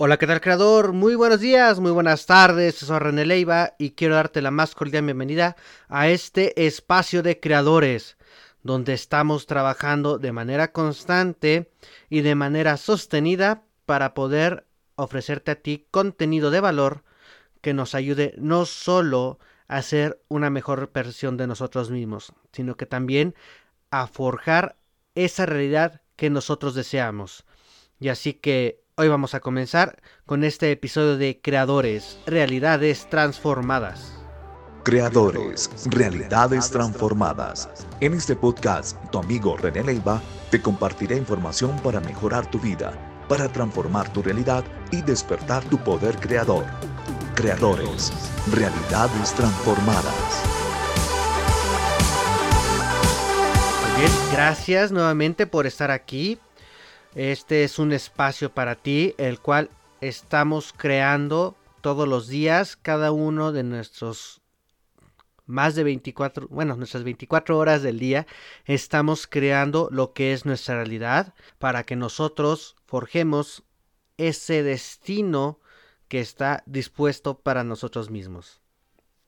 [0.00, 0.92] Hola, ¿qué tal creador?
[0.92, 5.02] Muy buenos días, muy buenas tardes, soy René Leiva y quiero darte la más cordial
[5.02, 5.56] bienvenida
[5.88, 8.16] a este espacio de creadores,
[8.62, 11.72] donde estamos trabajando de manera constante
[12.08, 17.02] y de manera sostenida para poder ofrecerte a ti contenido de valor
[17.60, 22.86] que nos ayude no solo a ser una mejor versión de nosotros mismos, sino que
[22.86, 23.34] también
[23.90, 24.76] a forjar
[25.16, 27.44] esa realidad que nosotros deseamos.
[27.98, 34.12] Y así que Hoy vamos a comenzar con este episodio de Creadores, Realidades Transformadas.
[34.82, 37.68] Creadores, Realidades Transformadas.
[38.00, 40.20] En este podcast, tu amigo René Leiva
[40.50, 42.92] te compartirá información para mejorar tu vida,
[43.28, 46.64] para transformar tu realidad y despertar tu poder creador.
[47.36, 48.12] Creadores,
[48.50, 50.42] Realidades Transformadas.
[53.96, 56.40] bien, gracias nuevamente por estar aquí
[57.14, 63.52] este es un espacio para ti, el cual estamos creando todos los días, cada uno
[63.52, 64.40] de nuestros
[65.46, 68.26] más de 24, bueno, nuestras 24 horas del día,
[68.66, 73.64] estamos creando lo que es nuestra realidad para que nosotros forjemos
[74.18, 75.58] ese destino
[76.08, 78.60] que está dispuesto para nosotros mismos.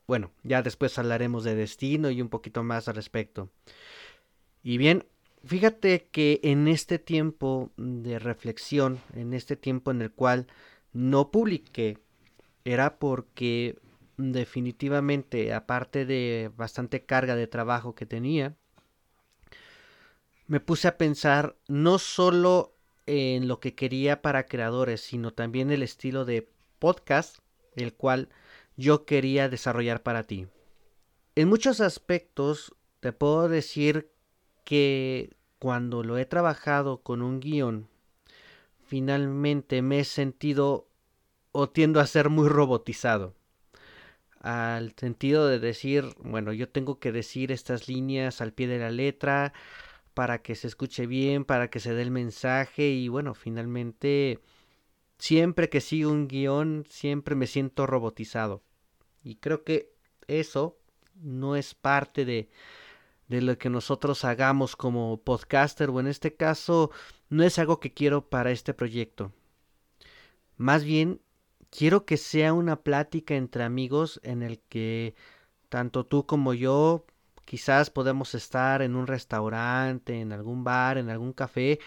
[0.06, 3.48] Bueno, ya después hablaremos de destino y un poquito más al respecto.
[4.62, 5.06] Y bien,
[5.44, 10.46] Fíjate que en este tiempo de reflexión, en este tiempo en el cual
[10.92, 11.98] no publiqué,
[12.64, 13.78] era porque
[14.18, 18.54] definitivamente, aparte de bastante carga de trabajo que tenía,
[20.46, 25.82] me puse a pensar no solo en lo que quería para creadores, sino también el
[25.82, 27.38] estilo de podcast,
[27.76, 28.28] el cual
[28.76, 30.48] yo quería desarrollar para ti.
[31.34, 34.10] En muchos aspectos te puedo decir
[34.64, 37.88] que cuando lo he trabajado con un guion,
[38.86, 40.88] finalmente me he sentido
[41.52, 43.34] o tiendo a ser muy robotizado.
[44.40, 48.90] Al sentido de decir, bueno, yo tengo que decir estas líneas al pie de la
[48.90, 49.52] letra
[50.14, 54.40] para que se escuche bien, para que se dé el mensaje y bueno, finalmente
[55.18, 58.62] siempre que sigo un guion siempre me siento robotizado.
[59.22, 59.92] Y creo que
[60.26, 60.78] eso
[61.14, 62.48] no es parte de,
[63.30, 66.90] de lo que nosotros hagamos como podcaster o en este caso
[67.28, 69.32] no es algo que quiero para este proyecto.
[70.56, 71.20] Más bien
[71.70, 75.14] quiero que sea una plática entre amigos en el que
[75.68, 77.06] tanto tú como yo
[77.44, 81.78] quizás podemos estar en un restaurante, en algún bar, en algún café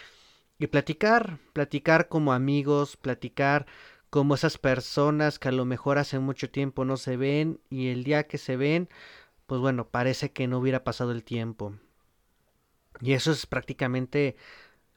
[0.60, 3.66] y platicar, platicar como amigos, platicar
[4.10, 8.06] como esas personas que a lo mejor hace mucho tiempo no se ven y el
[8.06, 8.88] día que se ven
[9.54, 11.76] pues bueno, parece que no hubiera pasado el tiempo.
[13.02, 14.36] Y eso es prácticamente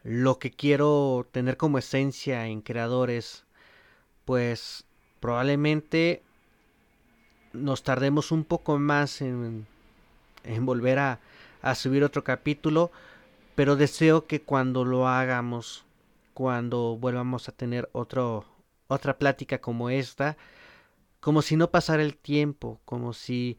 [0.03, 3.44] lo que quiero tener como esencia en creadores.
[4.25, 4.87] Pues
[5.21, 6.22] probablemente
[7.53, 9.67] nos tardemos un poco más en,
[10.43, 11.21] en volver a,
[11.61, 12.91] a subir otro capítulo.
[13.56, 15.84] Pero deseo que cuando lo hagamos,
[16.33, 18.47] cuando volvamos a tener otro,
[18.88, 20.38] otra plática como esta,
[21.21, 23.59] como si no pasara el tiempo, como si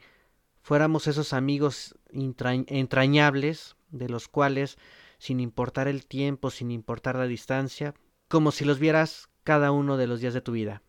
[0.68, 4.78] fuéramos esos amigos entrañables de los cuales,
[5.18, 7.94] sin importar el tiempo, sin importar la distancia,
[8.28, 10.82] como si los vieras cada uno de los días de tu vida.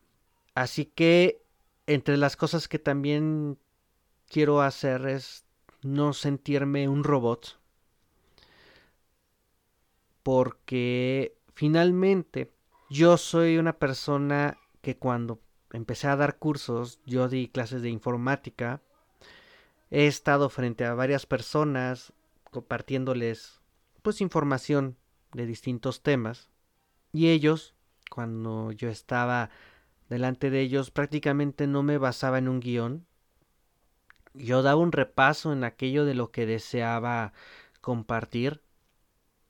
[0.52, 1.44] Así que,
[1.86, 3.56] entre las cosas que también
[4.28, 5.44] quiero hacer es
[5.82, 7.60] no sentirme un robot,
[10.24, 12.50] porque finalmente
[12.90, 15.40] yo soy una persona que cuando
[15.72, 18.82] empecé a dar cursos, yo di clases de informática,
[19.90, 22.12] He estado frente a varias personas
[22.50, 23.60] compartiéndoles
[24.02, 24.96] pues información
[25.32, 26.48] de distintos temas.
[27.12, 27.74] Y ellos
[28.10, 29.50] cuando yo estaba
[30.08, 33.06] delante de ellos prácticamente no me basaba en un guion.
[34.34, 37.32] Yo daba un repaso en aquello de lo que deseaba
[37.80, 38.62] compartir.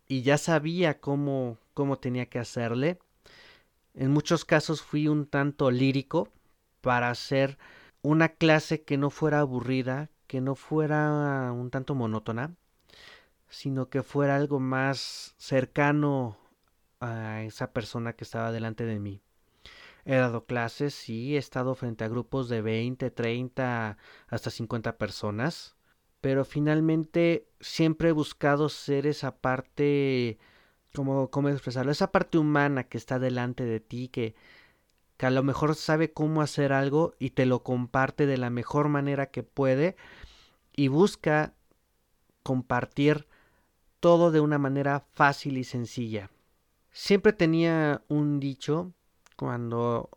[0.06, 2.98] Y ya sabía cómo, cómo tenía que hacerle.
[3.94, 6.28] En muchos casos fui un tanto lírico
[6.80, 7.59] para hacer
[8.01, 12.54] una clase que no fuera aburrida, que no fuera un tanto monótona,
[13.48, 16.39] sino que fuera algo más cercano
[17.01, 19.22] a esa persona que estaba delante de mí.
[20.04, 23.98] He dado clases, sí, he estado frente a grupos de 20, 30,
[24.28, 25.77] hasta 50 personas,
[26.21, 30.39] pero finalmente siempre he buscado ser esa parte,
[30.95, 31.91] como, ¿cómo expresarlo?
[31.92, 34.34] Esa parte humana que está delante de ti, que,
[35.18, 38.88] que a lo mejor sabe cómo hacer algo y te lo comparte de la mejor
[38.88, 39.97] manera que puede
[40.74, 41.54] y busca
[42.44, 43.26] compartir
[43.98, 46.30] todo de una manera fácil y sencilla.
[46.92, 48.92] Siempre tenía un dicho
[49.36, 50.09] cuando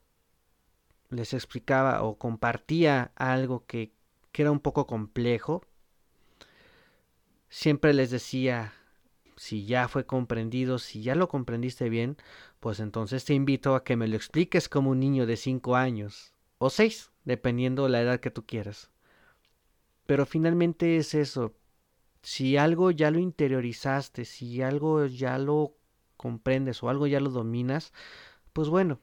[1.09, 3.91] les explicaba o compartía algo que,
[4.31, 5.63] que era un poco complejo,
[7.49, 8.73] siempre les decía,
[9.41, 12.15] si ya fue comprendido, si ya lo comprendiste bien,
[12.59, 16.35] pues entonces te invito a que me lo expliques como un niño de 5 años
[16.59, 18.91] o 6, dependiendo de la edad que tú quieras.
[20.05, 21.55] Pero finalmente es eso.
[22.21, 25.75] Si algo ya lo interiorizaste, si algo ya lo
[26.17, 27.93] comprendes o algo ya lo dominas,
[28.53, 28.99] pues bueno,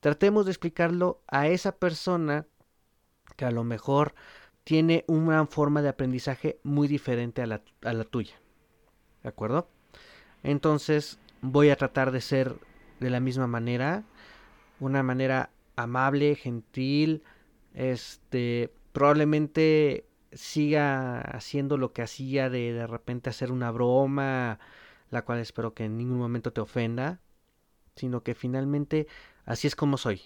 [0.00, 2.46] tratemos de explicarlo a esa persona
[3.34, 4.14] que a lo mejor
[4.62, 8.34] tiene una forma de aprendizaje muy diferente a la, a la tuya.
[9.22, 9.68] ¿De acuerdo?
[10.42, 12.56] Entonces voy a tratar de ser
[13.00, 14.04] de la misma manera,
[14.78, 17.22] una manera amable, gentil,
[17.74, 24.58] este, probablemente siga haciendo lo que hacía de de repente hacer una broma,
[25.10, 27.20] la cual espero que en ningún momento te ofenda,
[27.96, 29.06] sino que finalmente
[29.44, 30.22] así es como soy.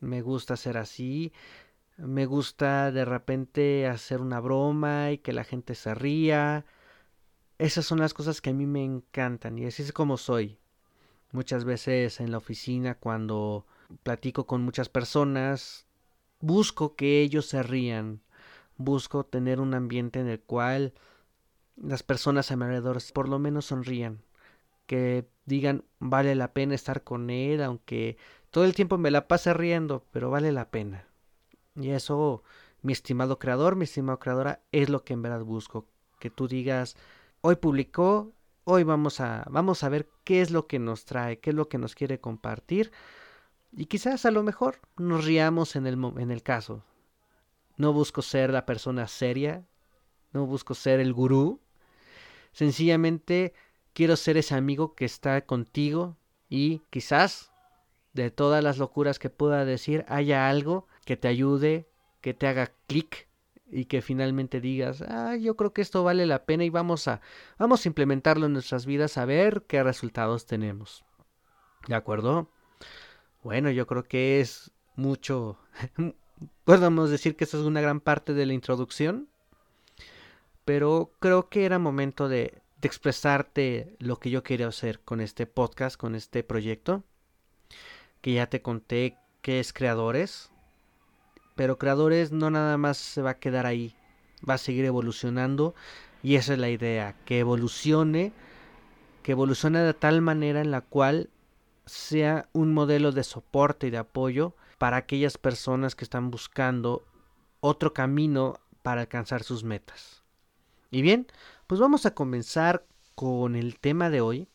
[0.00, 1.32] Me gusta ser así,
[1.96, 6.64] me gusta de repente hacer una broma y que la gente se ría.
[7.58, 10.58] Esas son las cosas que a mí me encantan y así es como soy.
[11.32, 13.66] Muchas veces en la oficina cuando
[14.02, 15.86] platico con muchas personas,
[16.40, 18.20] busco que ellos se rían,
[18.76, 20.94] busco tener un ambiente en el cual
[21.76, 24.22] las personas a mi alrededor por lo menos sonrían,
[24.86, 28.16] que digan vale la pena estar con él, aunque
[28.50, 31.06] todo el tiempo me la pase riendo, pero vale la pena.
[31.76, 32.42] Y eso,
[32.82, 35.86] mi estimado creador, mi estimado creadora, es lo que en verdad busco,
[36.20, 36.96] que tú digas,
[37.46, 38.32] hoy publicó,
[38.64, 41.68] hoy vamos a vamos a ver qué es lo que nos trae, qué es lo
[41.68, 42.90] que nos quiere compartir
[43.70, 46.82] y quizás a lo mejor nos riamos en el, en el caso.
[47.76, 49.62] No busco ser la persona seria,
[50.32, 51.60] no busco ser el gurú.
[52.52, 53.52] Sencillamente
[53.92, 56.16] quiero ser ese amigo que está contigo
[56.48, 57.52] y quizás
[58.14, 61.90] de todas las locuras que pueda decir haya algo que te ayude,
[62.22, 63.28] que te haga clic
[63.70, 67.20] y que finalmente digas, ah, yo creo que esto vale la pena y vamos a,
[67.58, 71.04] vamos a implementarlo en nuestras vidas a ver qué resultados tenemos.
[71.88, 72.50] ¿De acuerdo?
[73.42, 75.58] Bueno, yo creo que es mucho,
[76.64, 79.28] podemos decir que eso es una gran parte de la introducción,
[80.64, 85.46] pero creo que era momento de, de expresarte lo que yo quería hacer con este
[85.46, 87.02] podcast, con este proyecto,
[88.20, 90.50] que ya te conté que es creadores,
[91.54, 93.96] pero creadores no nada más se va a quedar ahí,
[94.48, 95.74] va a seguir evolucionando
[96.22, 98.32] y esa es la idea, que evolucione,
[99.22, 101.30] que evolucione de tal manera en la cual
[101.86, 107.04] sea un modelo de soporte y de apoyo para aquellas personas que están buscando
[107.60, 110.22] otro camino para alcanzar sus metas.
[110.90, 111.26] Y bien,
[111.66, 114.48] pues vamos a comenzar con el tema de hoy,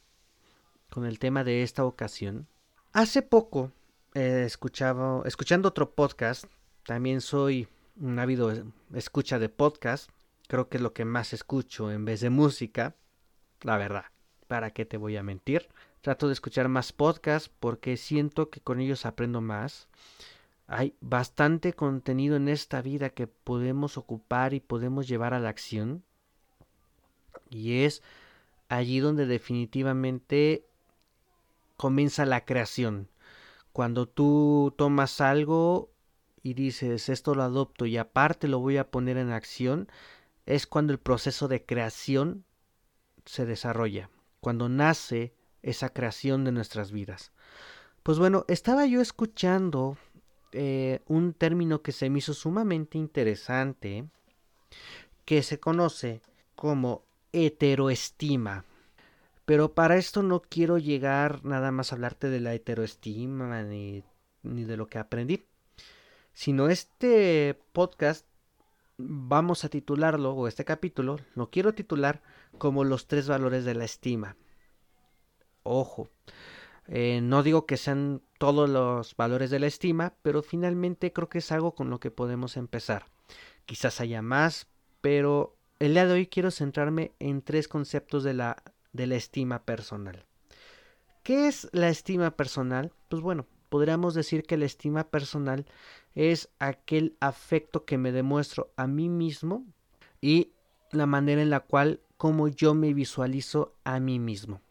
[0.89, 2.47] con el tema de esta ocasión.
[2.93, 3.71] Hace poco
[4.13, 6.45] eh, escuchaba, escuchando otro podcast,
[6.89, 7.67] también soy
[8.01, 8.51] un ávido
[8.95, 10.09] escucha de podcast,
[10.47, 12.95] creo que es lo que más escucho en vez de música,
[13.61, 14.05] la verdad,
[14.47, 15.69] ¿para qué te voy a mentir?
[16.01, 19.87] Trato de escuchar más podcasts porque siento que con ellos aprendo más.
[20.65, 26.03] Hay bastante contenido en esta vida que podemos ocupar y podemos llevar a la acción.
[27.51, 28.01] Y es
[28.67, 30.65] allí donde definitivamente
[31.77, 33.09] comienza la creación.
[33.73, 35.91] Cuando tú tomas algo
[36.41, 39.87] y dices, esto lo adopto y aparte lo voy a poner en acción,
[40.45, 42.45] es cuando el proceso de creación
[43.25, 44.09] se desarrolla.
[44.39, 47.31] Cuando nace esa creación de nuestras vidas.
[48.03, 49.97] Pues bueno, estaba yo escuchando
[50.51, 54.07] eh, un término que se me hizo sumamente interesante,
[55.25, 56.21] que se conoce
[56.55, 58.65] como heteroestima.
[59.45, 64.03] Pero para esto no quiero llegar nada más a hablarte de la heteroestima ni,
[64.43, 65.43] ni de lo que aprendí,
[66.39, 68.25] sino este podcast
[68.97, 72.21] vamos a titularlo, o este capítulo, lo quiero titular
[72.57, 74.37] como los tres valores de la estima.
[75.63, 76.07] Ojo,
[76.87, 81.39] eh, no digo que sean todos los valores de la estima, pero finalmente creo que
[81.39, 83.07] es algo con lo que podemos empezar.
[83.65, 84.67] Quizás haya más,
[85.01, 89.65] pero el día de hoy quiero centrarme en tres conceptos de la, de la estima
[89.65, 90.25] personal.
[91.21, 92.93] ¿Qué es la estima personal?
[93.09, 95.65] Pues bueno, podríamos decir que la estima personal
[96.15, 99.65] es aquel afecto que me demuestro a mí mismo
[100.21, 100.51] y
[100.91, 104.61] la manera en la cual como yo me visualizo a mí mismo.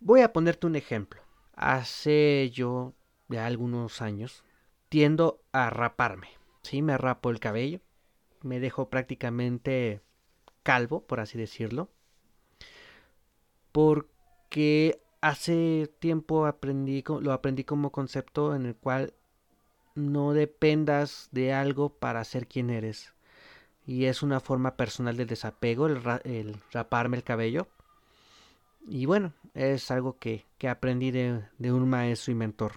[0.00, 1.20] Voy a ponerte un ejemplo.
[1.54, 2.94] Hace yo
[3.28, 4.42] de algunos años
[4.88, 6.28] tiendo a raparme.
[6.62, 7.80] Sí, me rapo el cabello.
[8.42, 10.00] Me dejo prácticamente
[10.62, 11.90] calvo, por así decirlo.
[13.70, 19.14] Porque hace tiempo aprendí, lo aprendí como concepto en el cual
[19.94, 23.14] no dependas de algo para ser quien eres.
[23.86, 27.68] Y es una forma personal de desapego el, raparme el cabello.
[28.86, 32.72] Y bueno, es algo que, aprendí de, de un maestro y mentor.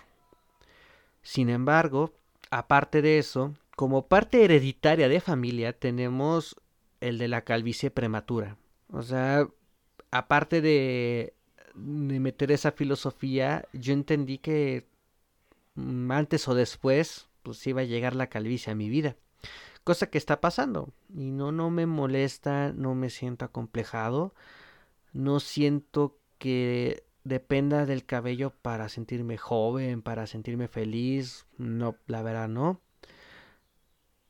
[1.24, 2.14] Sin embargo,
[2.52, 6.56] aparte de eso, como parte hereditaria de familia, tenemos
[7.02, 8.58] el de la calvicie prematura.
[8.92, 9.48] O sea,
[10.12, 11.34] aparte de
[11.76, 14.88] meter esa filosofía, yo entendí que
[16.10, 19.16] antes o después, pues iba a llegar la calvicie a mi vida.
[19.84, 20.90] Cosa que está pasando.
[21.16, 24.34] Y no, no me molesta, no me siento acomplejado.
[25.14, 31.46] No siento que dependa del cabello para sentirme joven, para sentirme feliz.
[31.58, 32.82] No, la verdad no.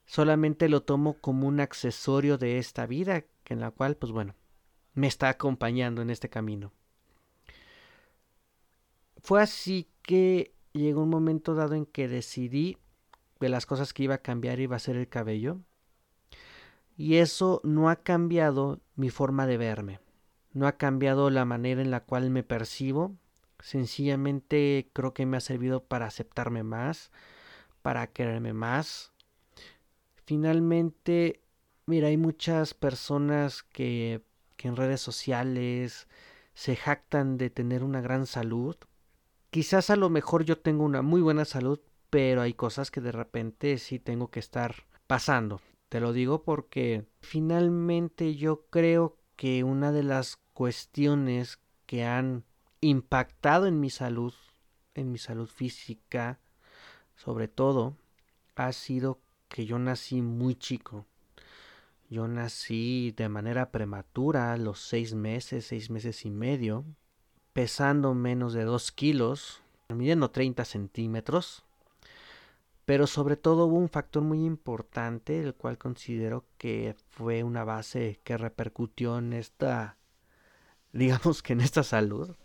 [0.06, 4.36] Solamente lo tomo como un accesorio de esta vida, en la cual, pues bueno,
[4.94, 6.72] me está acompañando en este camino.
[9.26, 12.78] Fue así que llegó un momento dado en que decidí
[13.40, 15.62] de las cosas que iba a cambiar iba a ser el cabello.
[16.96, 20.00] Y eso no ha cambiado mi forma de verme.
[20.54, 23.16] No ha cambiado la manera en la cual me percibo.
[23.58, 27.12] Sencillamente creo que me ha servido para aceptarme más,
[27.82, 29.12] para quererme más.
[30.24, 31.42] Finalmente,
[31.88, 34.22] mira, hay muchas personas que,
[34.56, 36.08] que en redes sociales
[36.54, 38.76] se jactan de tener una gran salud.
[39.56, 43.14] Quizás a lo mejor yo tengo una muy buena salud, pero hay cosas que de
[43.14, 45.62] repente sí tengo que estar pasando.
[45.88, 52.44] Te lo digo porque finalmente yo creo que una de las cuestiones que han
[52.82, 54.34] impactado en mi salud,
[54.94, 56.42] en mi salud física,
[57.16, 57.96] sobre todo,
[58.56, 61.06] ha sido que yo nací muy chico.
[62.10, 66.84] Yo nací de manera prematura a los seis meses, seis meses y medio,
[67.56, 71.64] pesando menos de dos kilos, midiendo 30 centímetros,
[72.84, 78.20] pero sobre todo hubo un factor muy importante, el cual considero que fue una base
[78.26, 79.96] que repercutió en esta,
[80.92, 82.36] digamos que en esta salud.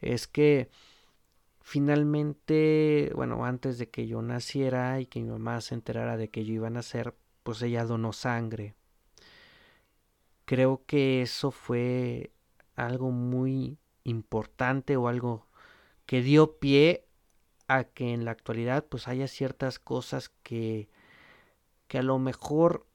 [0.00, 0.70] Es que
[1.60, 6.46] finalmente, bueno, antes de que yo naciera y que mi mamá se enterara de que
[6.46, 8.74] yo iba a nacer, pues ella donó sangre.
[10.46, 12.32] Creo que eso fue
[12.78, 15.46] algo muy importante o algo
[16.06, 17.06] que dio pie
[17.66, 20.88] a que en la actualidad pues haya ciertas cosas que,
[21.88, 22.86] que a lo mejor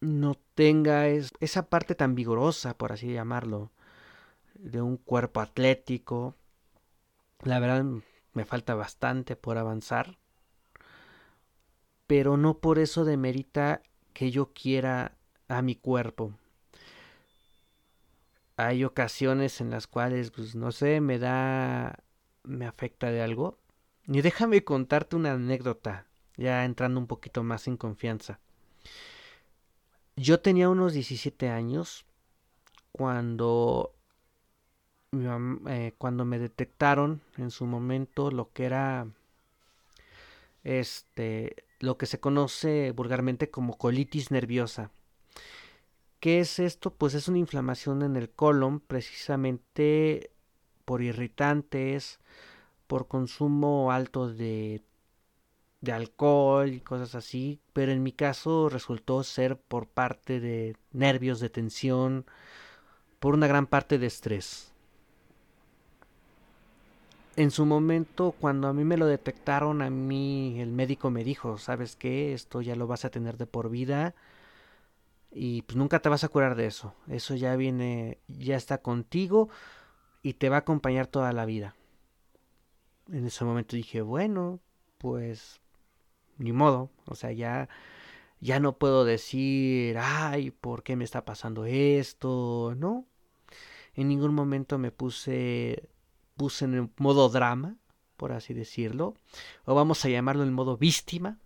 [0.00, 3.72] no tenga esa parte tan vigorosa, por así llamarlo,
[4.54, 6.36] de un cuerpo atlético.
[7.42, 7.84] La verdad
[8.34, 10.18] me falta bastante por avanzar,
[12.06, 15.16] pero no por eso demerita que yo quiera
[15.48, 16.34] a mi cuerpo.
[18.56, 22.02] Hay ocasiones en las cuales, pues no sé, me da
[22.46, 23.58] me afecta de algo.
[24.06, 28.38] Y déjame contarte una anécdota, ya entrando un poquito más en confianza.
[30.16, 32.06] Yo tenía unos 17 años
[32.92, 33.94] cuando,
[35.12, 39.08] eh, cuando me detectaron en su momento lo que era
[40.64, 44.90] este lo que se conoce vulgarmente como colitis nerviosa.
[46.26, 46.90] ¿Qué es esto?
[46.90, 50.32] Pues es una inflamación en el colon precisamente
[50.84, 52.18] por irritantes,
[52.88, 54.82] por consumo alto de,
[55.82, 61.38] de alcohol y cosas así, pero en mi caso resultó ser por parte de nervios
[61.38, 62.26] de tensión,
[63.20, 64.72] por una gran parte de estrés.
[67.36, 71.56] En su momento, cuando a mí me lo detectaron, a mí el médico me dijo,
[71.56, 72.32] ¿sabes qué?
[72.32, 74.16] Esto ya lo vas a tener de por vida
[75.38, 76.94] y pues nunca te vas a curar de eso.
[77.08, 79.50] Eso ya viene, ya está contigo
[80.22, 81.76] y te va a acompañar toda la vida.
[83.12, 84.60] En ese momento dije, bueno,
[84.96, 85.60] pues
[86.38, 87.68] ni modo, o sea, ya
[88.40, 92.74] ya no puedo decir, ay, ¿por qué me está pasando esto?
[92.76, 93.06] No.
[93.94, 95.88] En ningún momento me puse
[96.36, 97.76] puse en el modo drama,
[98.16, 99.14] por así decirlo,
[99.64, 101.38] o vamos a llamarlo en modo víctima.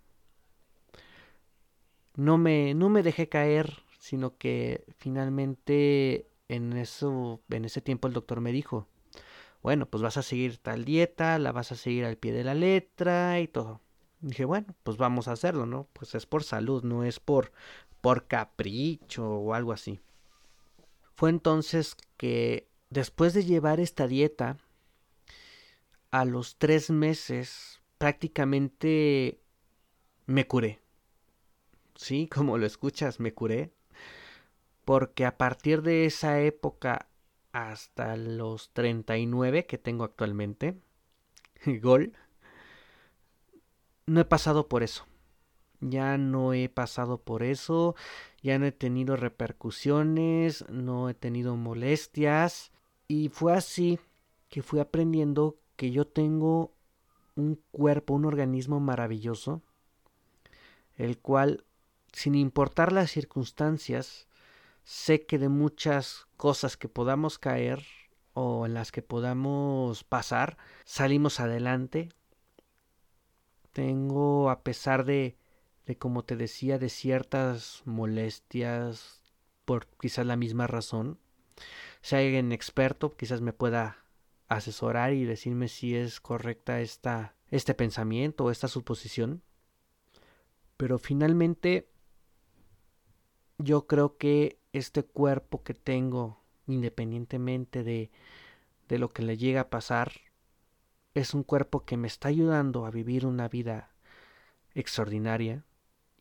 [2.15, 8.13] No me no me dejé caer, sino que finalmente en, eso, en ese tiempo el
[8.13, 8.87] doctor me dijo,
[9.61, 12.55] bueno, pues vas a seguir tal dieta, la vas a seguir al pie de la
[12.55, 13.81] letra y todo.
[14.21, 15.87] dije, bueno, pues vamos a hacerlo, ¿no?
[15.93, 17.51] Pues es por salud, no es por,
[18.01, 19.99] por capricho o algo así.
[21.15, 24.57] Fue entonces que después de llevar esta dieta,
[26.09, 29.39] a los tres meses prácticamente
[30.25, 30.81] me curé.
[32.01, 33.71] Sí, como lo escuchas, me curé
[34.85, 37.07] porque a partir de esa época
[37.51, 40.81] hasta los 39 que tengo actualmente,
[41.81, 42.13] gol,
[44.07, 45.05] no he pasado por eso.
[45.79, 47.95] Ya no he pasado por eso,
[48.41, 52.71] ya no he tenido repercusiones, no he tenido molestias.
[53.07, 53.99] Y fue así
[54.49, 56.73] que fui aprendiendo que yo tengo
[57.35, 59.61] un cuerpo, un organismo maravilloso,
[60.97, 61.65] el cual,
[62.13, 64.27] sin importar las circunstancias,
[64.83, 67.83] sé que de muchas cosas que podamos caer
[68.33, 72.09] o en las que podamos pasar, salimos adelante.
[73.71, 75.37] Tengo, a pesar de,
[75.85, 79.21] de como te decía, de ciertas molestias,
[79.65, 81.19] por quizás la misma razón,
[82.01, 84.03] si hay alguien experto, quizás me pueda
[84.47, 89.43] asesorar y decirme si es correcta esta, este pensamiento o esta suposición.
[90.77, 91.90] Pero finalmente
[93.63, 98.11] yo creo que este cuerpo que tengo, independientemente de,
[98.87, 100.11] de lo que le llega a pasar,
[101.13, 103.91] es un cuerpo que me está ayudando a vivir una vida
[104.73, 105.65] extraordinaria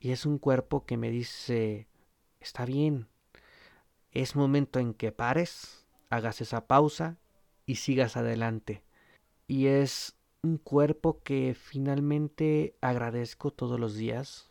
[0.00, 1.86] y es un cuerpo que me dice,
[2.40, 3.08] está bien,
[4.12, 7.18] es momento en que pares, hagas esa pausa
[7.66, 8.82] y sigas adelante.
[9.46, 14.50] Y es un cuerpo que finalmente agradezco todos los días.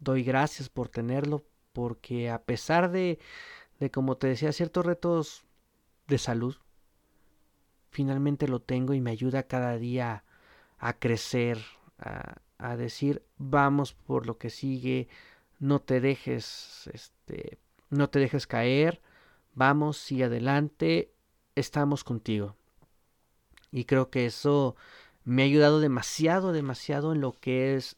[0.00, 3.18] Doy gracias por tenerlo porque a pesar de,
[3.78, 5.44] de como te decía, ciertos retos
[6.06, 6.56] de salud,
[7.90, 10.24] finalmente lo tengo y me ayuda cada día
[10.78, 11.58] a crecer,
[11.98, 15.08] a, a decir vamos por lo que sigue,
[15.58, 17.58] no te dejes, este,
[17.90, 19.00] no te dejes caer,
[19.54, 21.12] vamos, sigue adelante,
[21.54, 22.56] estamos contigo.
[23.72, 24.76] Y creo que eso
[25.24, 27.96] me ha ayudado demasiado, demasiado en lo que es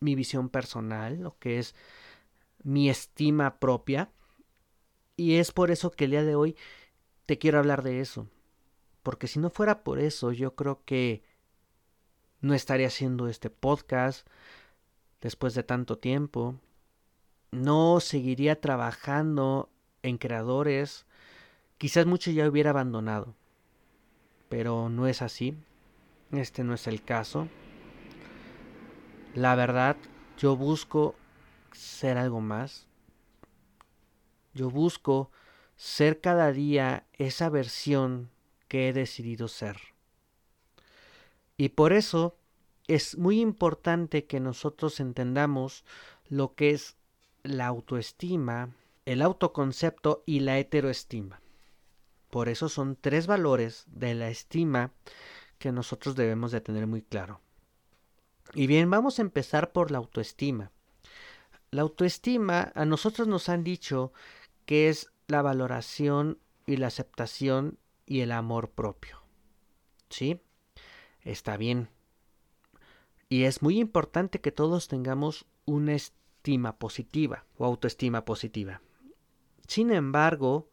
[0.00, 1.74] mi visión personal, lo que es
[2.64, 4.10] mi estima propia.
[5.16, 6.56] Y es por eso que el día de hoy
[7.26, 8.26] te quiero hablar de eso.
[9.04, 11.22] Porque si no fuera por eso, yo creo que
[12.40, 14.26] no estaría haciendo este podcast
[15.20, 16.56] después de tanto tiempo.
[17.52, 19.70] No seguiría trabajando
[20.02, 21.06] en creadores
[21.78, 23.34] Quizás mucho ya hubiera abandonado,
[24.48, 25.54] pero no es así.
[26.32, 27.48] Este no es el caso.
[29.34, 29.96] La verdad,
[30.38, 31.14] yo busco
[31.74, 32.86] ser algo más.
[34.54, 35.30] Yo busco
[35.76, 38.30] ser cada día esa versión
[38.68, 39.76] que he decidido ser.
[41.56, 42.36] Y por eso
[42.86, 45.84] es muy importante que nosotros entendamos
[46.28, 46.96] lo que es
[47.42, 51.40] la autoestima, el autoconcepto y la heteroestima.
[52.30, 54.92] Por eso son tres valores de la estima
[55.58, 57.40] que nosotros debemos de tener muy claro.
[58.54, 60.70] Y bien, vamos a empezar por la autoestima.
[61.74, 64.12] La autoestima a nosotros nos han dicho
[64.64, 69.24] que es la valoración y la aceptación y el amor propio.
[70.08, 70.40] ¿Sí?
[71.22, 71.88] Está bien.
[73.28, 78.80] Y es muy importante que todos tengamos una estima positiva o autoestima positiva.
[79.66, 80.70] Sin embargo,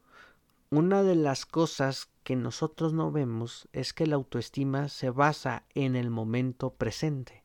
[0.70, 5.96] una de las cosas que nosotros no vemos es que la autoestima se basa en
[5.96, 7.42] el momento presente.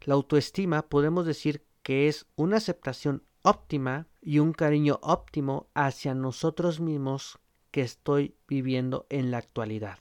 [0.00, 6.78] La autoestima podemos decir que es una aceptación óptima y un cariño óptimo hacia nosotros
[6.78, 7.40] mismos
[7.72, 9.98] que estoy viviendo en la actualidad.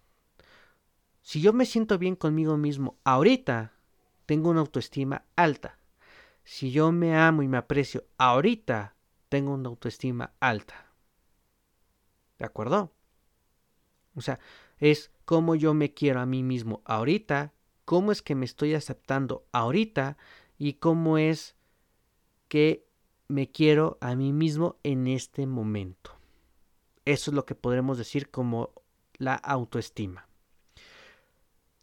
[1.23, 3.73] Si yo me siento bien conmigo mismo ahorita,
[4.27, 5.79] tengo una autoestima alta.
[6.43, 8.95] Si yo me amo y me aprecio ahorita,
[9.27, 10.93] tengo una autoestima alta.
[12.37, 12.93] ¿De acuerdo?
[14.13, 14.39] O sea,
[14.77, 19.47] es cómo yo me quiero a mí mismo ahorita, cómo es que me estoy aceptando
[19.51, 20.17] ahorita
[20.59, 21.55] y cómo es
[22.49, 22.85] que
[23.29, 26.11] me quiero a mí mismo en este momento.
[27.05, 28.71] Eso es lo que podremos decir como
[29.17, 30.27] la autoestima.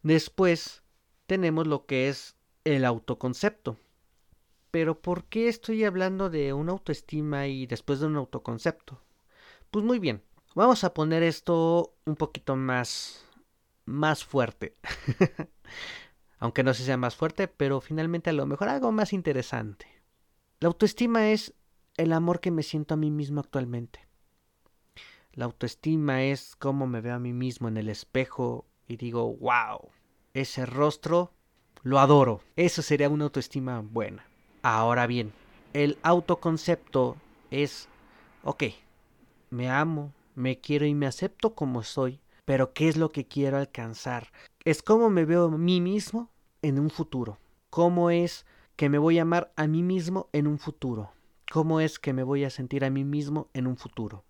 [0.03, 0.83] Después
[1.27, 3.79] tenemos lo que es el autoconcepto.
[4.71, 9.01] Pero ¿por qué estoy hablando de una autoestima y después de un autoconcepto?
[9.71, 10.23] Pues muy bien,
[10.57, 13.23] Vamos a poner esto un poquito más,
[13.85, 14.73] más fuerte.
[16.39, 19.87] Aunque no sea más fuerte, pero finalmente a lo mejor algo más interesante.
[20.59, 21.53] La autoestima es
[21.99, 24.01] el amor que me siento a mí mismo actualmente.
[25.35, 29.91] La autoestima es cómo me veo a mí mismo en el espejo y digo, wow,
[30.33, 31.31] ese rostro
[31.83, 32.41] lo adoro.
[32.57, 34.25] Eso sería una autoestima buena.
[34.63, 35.35] Ahora bien,
[35.75, 37.17] el autoconcepto
[37.51, 37.91] es,
[38.43, 38.65] ok,
[39.51, 43.59] me amo, me quiero y me acepto como soy, pero ¿qué es lo que quiero
[43.59, 44.33] alcanzar?
[44.65, 46.31] Es cómo me veo a mí mismo
[46.63, 47.39] en un futuro.
[47.69, 51.13] ¿Cómo es que me voy a amar a mí mismo en un futuro?
[51.51, 54.25] ¿Cómo es que me voy a sentir a mí mismo en un futuro?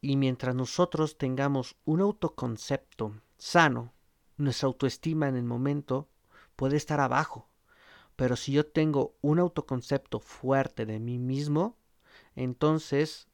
[0.00, 3.92] Y mientras nosotros tengamos un autoconcepto sano,
[4.36, 6.08] nuestra autoestima en el momento
[6.56, 7.48] puede estar abajo.
[8.14, 11.76] Pero si yo tengo un autoconcepto fuerte de mí mismo,
[12.36, 13.28] entonces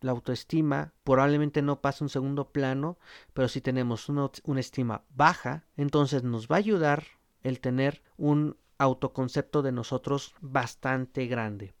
[0.00, 2.98] la autoestima probablemente no pasa un segundo plano,
[3.34, 7.04] pero si tenemos una, una, estima baja, entonces nos va a ayudar
[7.42, 11.74] el tener un autoconcepto de nosotros bastante grande.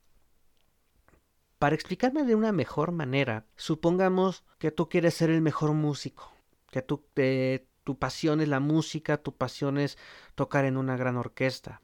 [1.58, 6.32] Para explicarme de una mejor manera, supongamos que tú quieres ser el mejor músico,
[6.70, 9.96] que tú, eh, tu pasión es la música, tu pasión es
[10.34, 11.80] tocar en una gran orquesta.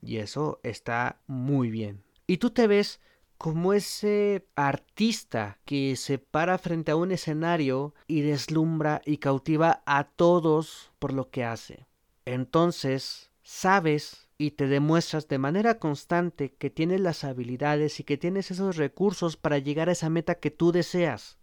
[0.00, 2.02] Y eso está muy bien.
[2.26, 3.00] Y tú te ves
[3.38, 10.04] como ese artista que se para frente a un escenario y deslumbra y cautiva a
[10.04, 11.86] todos por lo que hace.
[12.24, 18.50] Entonces, sabes y te demuestras de manera constante que tienes las habilidades y que tienes
[18.50, 21.38] esos recursos para llegar a esa meta que tú deseas.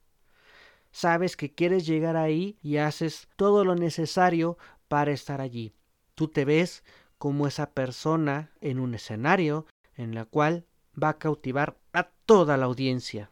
[0.92, 5.74] Sabes que quieres llegar ahí y haces todo lo necesario para estar allí.
[6.16, 6.84] Tú te ves
[7.18, 10.66] como esa persona en un escenario en la cual
[11.02, 13.30] va a cautivar a toda la audiencia.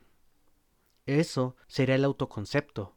[1.05, 2.95] Eso sería el autoconcepto.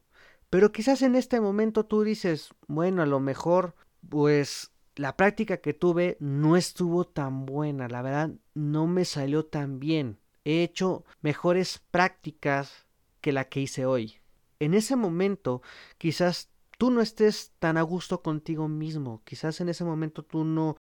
[0.49, 3.73] Pero quizás en este momento tú dices, bueno, a lo mejor,
[4.09, 9.79] pues la práctica que tuve no estuvo tan buena, la verdad no me salió tan
[9.79, 10.19] bien.
[10.43, 12.85] He hecho mejores prácticas
[13.21, 14.15] que la que hice hoy.
[14.59, 15.61] En ese momento,
[15.97, 20.77] quizás tú no estés tan a gusto contigo mismo, quizás en ese momento tú no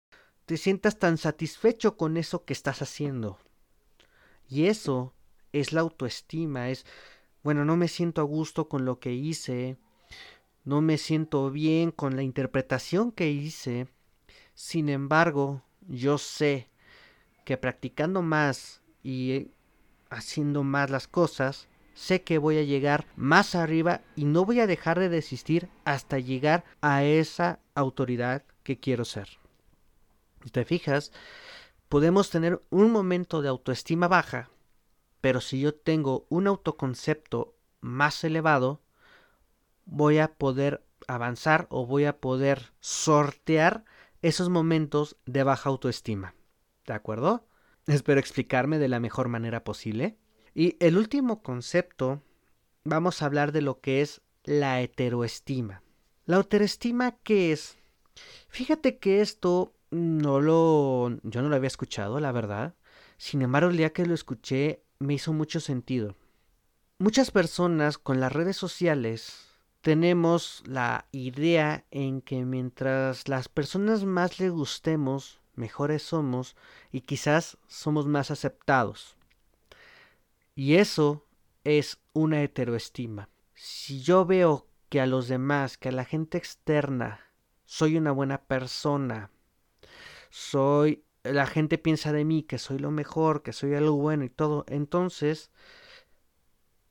[0.46, 3.38] te sientas tan satisfecho con eso que estás haciendo.
[4.48, 5.14] Y eso
[5.52, 6.86] es la autoestima, es,
[7.42, 9.76] bueno, no me siento a gusto con lo que hice,
[10.64, 13.88] no me siento bien con la interpretación que hice.
[14.58, 16.68] Sin embargo, yo sé
[17.44, 19.52] que practicando más y
[20.10, 24.66] haciendo más las cosas, sé que voy a llegar más arriba y no voy a
[24.66, 29.28] dejar de desistir hasta llegar a esa autoridad que quiero ser.
[30.42, 31.12] Si te fijas,
[31.88, 34.50] podemos tener un momento de autoestima baja,
[35.20, 38.80] pero si yo tengo un autoconcepto más elevado,
[39.84, 43.84] voy a poder avanzar o voy a poder sortear
[44.22, 46.35] esos momentos de baja autoestima.
[46.87, 47.46] ¿De acuerdo?
[47.87, 50.18] Espero explicarme de la mejor manera posible.
[50.54, 52.22] Y el último concepto,
[52.85, 55.83] vamos a hablar de lo que es la heteroestima.
[56.26, 57.76] La heteroestima, ¿qué es?
[58.48, 62.74] Fíjate que esto no lo, yo no lo había escuchado, la verdad.
[63.16, 66.16] Sin embargo, el día que lo escuché me hizo mucho sentido.
[66.98, 69.47] Muchas personas con las redes sociales
[69.80, 76.56] tenemos la idea en que mientras las personas más le gustemos, mejores somos
[76.90, 79.16] y quizás somos más aceptados.
[80.54, 81.24] Y eso
[81.64, 83.28] es una heteroestima.
[83.54, 87.20] Si yo veo que a los demás, que a la gente externa,
[87.64, 89.30] soy una buena persona,
[90.30, 94.30] soy, la gente piensa de mí que soy lo mejor, que soy algo bueno y
[94.30, 95.50] todo, entonces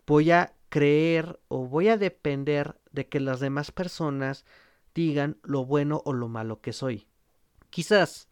[0.06, 4.46] voy a creer o voy a depender de que las demás personas
[4.94, 7.08] digan lo bueno o lo malo que soy.
[7.70, 8.28] Quizás,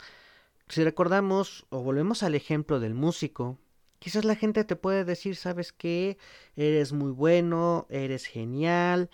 [0.68, 3.60] si recordamos o volvemos al ejemplo del músico,
[4.00, 6.18] quizás la gente te puede decir, sabes qué,
[6.56, 9.10] eres muy bueno, eres genial,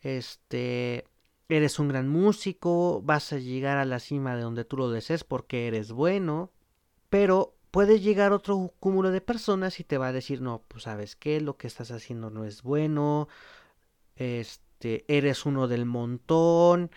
[0.00, 1.06] este,
[1.48, 5.24] eres un gran músico, vas a llegar a la cima de donde tú lo desees
[5.24, 6.52] porque eres bueno,
[7.08, 11.16] pero puede llegar otro cúmulo de personas y te va a decir, no, pues sabes
[11.16, 13.28] qué, lo que estás haciendo no es bueno,
[14.14, 16.90] este, eres uno del montón,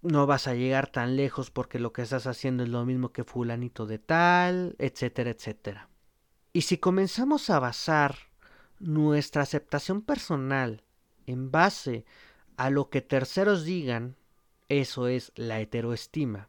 [0.00, 3.24] no vas a llegar tan lejos porque lo que estás haciendo es lo mismo que
[3.24, 5.88] fulanito de tal, etcétera, etcétera.
[6.54, 8.16] Y si comenzamos a basar
[8.80, 10.82] nuestra aceptación personal
[11.26, 12.06] en base
[12.56, 14.16] a lo que terceros digan,
[14.70, 16.48] eso es la heteroestima.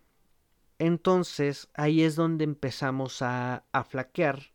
[0.79, 4.53] Entonces ahí es donde empezamos a, a flaquear,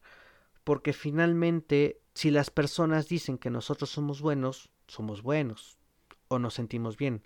[0.64, 5.78] porque finalmente si las personas dicen que nosotros somos buenos, somos buenos
[6.28, 7.24] o nos sentimos bien.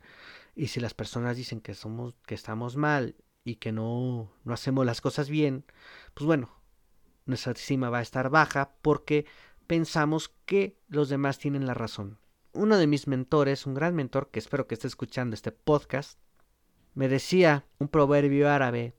[0.54, 4.86] Y si las personas dicen que somos que estamos mal y que no no hacemos
[4.86, 5.64] las cosas bien,
[6.14, 6.50] pues bueno,
[7.26, 9.26] nuestra estima va a estar baja porque
[9.66, 12.18] pensamos que los demás tienen la razón
[12.52, 16.18] uno de mis mentores, un gran mentor que espero que esté escuchando este podcast,
[16.94, 18.94] me decía un proverbio árabe,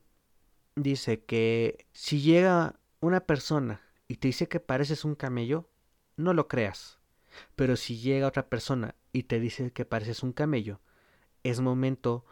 [0.75, 5.69] dice que si llega una persona y te dice que pareces un camello,
[6.17, 6.99] no lo creas.
[7.55, 10.79] Pero si llega otra persona y te dice que pareces un camello,
[11.43, 12.25] es momento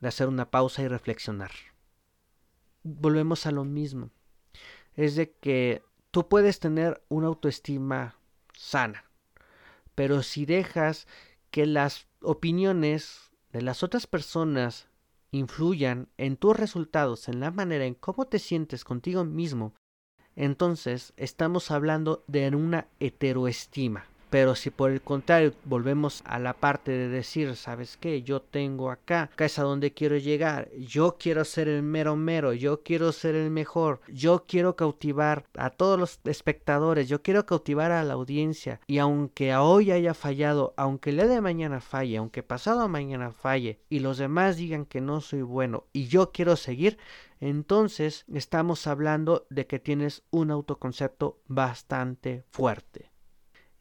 [0.00, 1.50] de hacer una pausa y reflexionar.
[2.82, 4.10] Volvemos a lo mismo.
[4.94, 8.16] Es de que tú puedes tener una autoestima
[8.54, 9.04] sana,
[9.94, 11.06] Pero si dejas
[11.50, 14.87] que las opiniones de las otras personas
[15.30, 19.74] influyan en tus resultados, en la manera en cómo te sientes contigo mismo,
[20.36, 24.07] entonces estamos hablando de una heteroestima.
[24.30, 28.22] Pero si por el contrario volvemos a la parte de decir, ¿sabes qué?
[28.22, 32.52] Yo tengo acá, acá es a donde quiero llegar, yo quiero ser el mero mero,
[32.52, 37.90] yo quiero ser el mejor, yo quiero cautivar a todos los espectadores, yo quiero cautivar
[37.90, 42.42] a la audiencia y aunque hoy haya fallado, aunque el día de mañana falle, aunque
[42.42, 46.98] pasado mañana falle y los demás digan que no soy bueno y yo quiero seguir,
[47.40, 53.07] entonces estamos hablando de que tienes un autoconcepto bastante fuerte.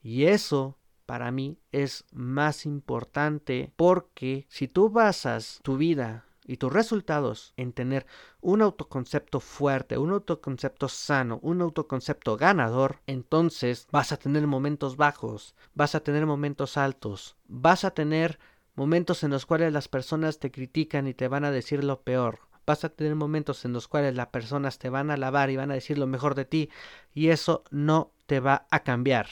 [0.02, 6.72] Y eso para mí es más importante porque si tú basas tu vida y tus
[6.72, 8.06] resultados en tener
[8.42, 15.56] un autoconcepto fuerte, un autoconcepto sano, un autoconcepto ganador, entonces vas a tener momentos bajos,
[15.74, 18.40] vas a tener momentos altos, vas a tener
[18.76, 22.40] momentos en los cuales las personas te critican y te van a decir lo peor.
[22.66, 25.72] Vas a tener momentos en los cuales las personas te van a alabar y van
[25.72, 26.70] a decir lo mejor de ti
[27.14, 29.28] y eso no te va a cambiar.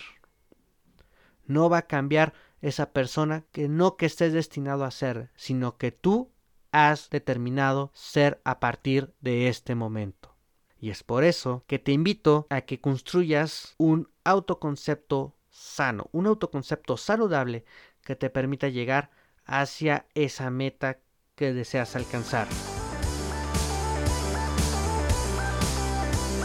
[1.45, 5.91] No va a cambiar esa persona que no que estés destinado a ser, sino que
[5.91, 6.31] tú
[6.71, 10.35] has determinado ser a partir de este momento.
[10.79, 16.97] Y es por eso que te invito a que construyas un autoconcepto sano, un autoconcepto
[16.97, 17.65] saludable
[18.01, 19.09] que te permita llegar
[19.45, 20.99] hacia esa meta
[21.35, 22.47] que deseas alcanzar.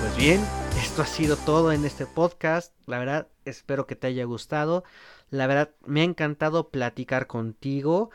[0.00, 2.74] Pues bien, esto ha sido todo en este podcast.
[2.86, 4.82] La verdad, espero que te haya gustado.
[5.28, 8.10] La verdad, me ha encantado platicar contigo.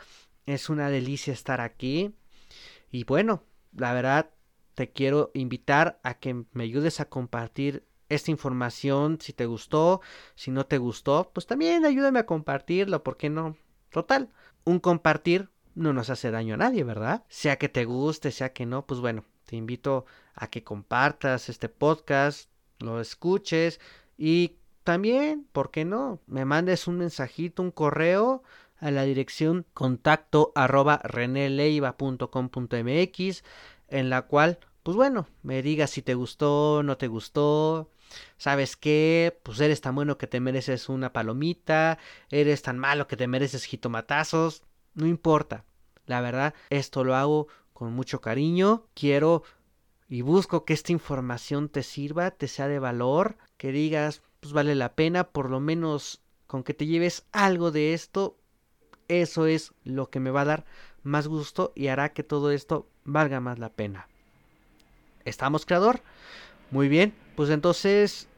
[0.46, 2.14] Es una delicia estar aquí.
[2.90, 4.30] Y bueno, la verdad,
[4.74, 10.00] te quiero invitar a que me ayudes a compartir esta información si te gustó.
[10.34, 13.56] Si no te gustó, pues también ayúdame a compartirlo, ¿por qué no?
[13.90, 14.28] Total,
[14.64, 17.24] un compartir no nos hace daño a nadie, ¿verdad?
[17.28, 21.68] Sea que te guste, sea que no, pues bueno, te invito a que compartas este
[21.68, 23.80] podcast, lo escuches
[24.16, 26.20] y también, ¿por qué no?
[26.26, 28.42] Me mandes un mensajito, un correo
[28.78, 33.44] a la dirección contacto arroba reneleiva.com.mx
[33.88, 37.90] en la cual, pues bueno, me digas si te gustó, no te gustó,
[38.38, 39.38] ¿Sabes qué?
[39.42, 41.98] Pues eres tan bueno que te mereces una palomita,
[42.30, 44.62] eres tan malo que te mereces jitomatazos,
[44.94, 45.64] no importa.
[46.06, 48.86] La verdad, esto lo hago con mucho cariño.
[48.94, 49.42] Quiero
[50.08, 54.74] y busco que esta información te sirva, te sea de valor, que digas, pues vale
[54.74, 58.36] la pena, por lo menos con que te lleves algo de esto,
[59.08, 60.64] eso es lo que me va a dar
[61.02, 64.08] más gusto y hará que todo esto valga más la pena.
[65.24, 66.02] ¿Estamos, creador?
[66.70, 68.28] Muy bien, pues entonces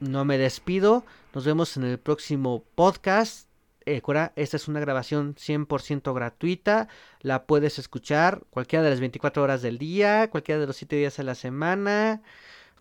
[0.00, 3.48] no me despido, nos vemos en el próximo podcast
[3.86, 4.02] eh,
[4.36, 6.88] esta es una grabación 100% gratuita.
[7.20, 11.16] La puedes escuchar cualquiera de las 24 horas del día, cualquiera de los 7 días
[11.16, 12.22] de la semana.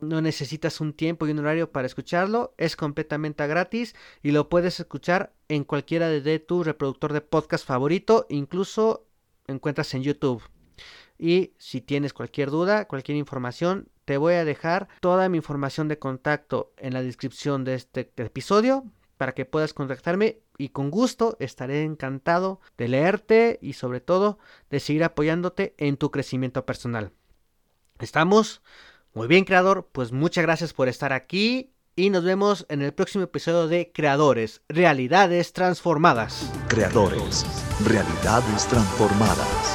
[0.02, 2.54] No necesitas un tiempo y un horario para escucharlo.
[2.58, 8.26] Es completamente gratis y lo puedes escuchar en cualquiera de tu reproductor de podcast favorito.
[8.30, 9.06] Incluso
[9.48, 10.44] encuentras en YouTube.
[11.18, 16.00] Y si tienes cualquier duda, cualquier información, te voy a dejar toda mi información de
[16.00, 18.84] contacto en la descripción de este episodio
[19.18, 24.39] para que puedas contactarme y con gusto estaré encantado de leerte y sobre todo
[24.70, 27.12] de seguir apoyándote en tu crecimiento personal.
[28.00, 28.62] ¿Estamos?
[29.13, 33.24] Muy bien, creador, pues muchas gracias por estar aquí y nos vemos en el próximo
[33.24, 36.52] episodio de Creadores, Realidades Transformadas.
[36.68, 37.46] Creadores,
[37.86, 39.75] Realidades Transformadas.